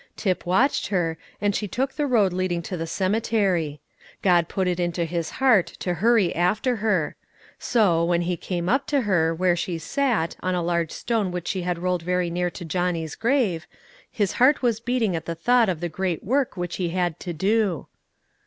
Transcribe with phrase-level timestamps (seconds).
[0.15, 3.81] Tip watched her, and she took the road leading to the cemetery.
[4.23, 7.15] God put it into his heart to hurry after her;
[7.59, 11.47] so, when he came up to her, where she sat, on a large stone which
[11.47, 13.67] she had rolled very near to Johnny's grave,
[14.09, 17.31] his heart was beating at the thought of the great work which he had to
[17.31, 17.85] do.